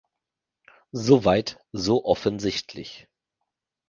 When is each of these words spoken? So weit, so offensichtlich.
So 0.93 1.25
weit, 1.25 1.57
so 1.73 1.99
offensichtlich. 2.05 3.07